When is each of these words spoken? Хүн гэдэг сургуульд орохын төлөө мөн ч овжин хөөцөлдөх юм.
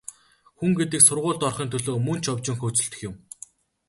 Хүн 0.57 0.71
гэдэг 0.79 1.01
сургуульд 1.07 1.41
орохын 1.47 1.69
төлөө 1.71 1.95
мөн 2.05 2.19
ч 2.23 2.25
овжин 2.33 2.57
хөөцөлдөх 2.59 3.01
юм. 3.09 3.15